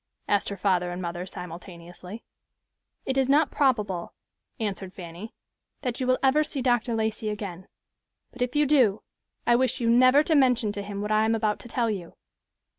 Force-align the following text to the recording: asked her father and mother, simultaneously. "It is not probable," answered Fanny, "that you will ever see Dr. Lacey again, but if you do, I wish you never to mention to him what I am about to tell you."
asked 0.27 0.49
her 0.49 0.57
father 0.57 0.89
and 0.89 0.99
mother, 0.99 1.27
simultaneously. 1.27 2.23
"It 3.05 3.19
is 3.19 3.29
not 3.29 3.51
probable," 3.51 4.15
answered 4.59 4.95
Fanny, 4.95 5.35
"that 5.83 5.99
you 5.99 6.07
will 6.07 6.17
ever 6.23 6.43
see 6.43 6.59
Dr. 6.59 6.95
Lacey 6.95 7.29
again, 7.29 7.67
but 8.31 8.41
if 8.41 8.55
you 8.55 8.65
do, 8.65 9.03
I 9.45 9.55
wish 9.55 9.79
you 9.79 9.91
never 9.91 10.23
to 10.23 10.33
mention 10.33 10.71
to 10.71 10.81
him 10.81 11.01
what 11.03 11.11
I 11.11 11.23
am 11.23 11.35
about 11.35 11.59
to 11.59 11.67
tell 11.67 11.91
you." 11.91 12.15